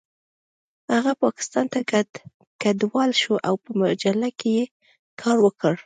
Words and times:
هغه 0.93 1.11
پاکستان 1.23 1.65
ته 1.73 1.79
کډوال 2.61 3.11
شو 3.21 3.33
او 3.47 3.53
په 3.63 3.69
مجله 3.81 4.29
کې 4.39 4.49
یې 4.57 4.65
کار 5.21 5.37
وکړ 5.45 5.73